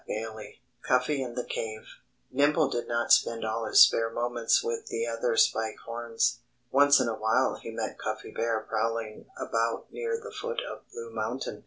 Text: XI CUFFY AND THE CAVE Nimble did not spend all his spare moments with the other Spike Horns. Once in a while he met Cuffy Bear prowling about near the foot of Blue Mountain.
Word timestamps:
XI 0.07 0.63
CUFFY 0.81 1.21
AND 1.21 1.35
THE 1.35 1.43
CAVE 1.43 1.85
Nimble 2.31 2.71
did 2.71 2.87
not 2.87 3.11
spend 3.11 3.45
all 3.45 3.67
his 3.67 3.81
spare 3.83 4.09
moments 4.09 4.63
with 4.63 4.87
the 4.87 5.05
other 5.05 5.37
Spike 5.37 5.77
Horns. 5.85 6.39
Once 6.71 6.99
in 6.99 7.07
a 7.07 7.13
while 7.13 7.59
he 7.61 7.69
met 7.69 7.99
Cuffy 7.99 8.31
Bear 8.31 8.61
prowling 8.61 9.27
about 9.37 9.93
near 9.93 10.19
the 10.19 10.31
foot 10.31 10.59
of 10.67 10.89
Blue 10.91 11.11
Mountain. 11.13 11.59